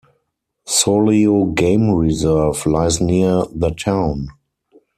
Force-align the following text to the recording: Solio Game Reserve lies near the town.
Solio 0.65 1.53
Game 1.53 1.91
Reserve 1.93 2.65
lies 2.65 2.99
near 2.99 3.43
the 3.53 3.69
town. 3.69 4.29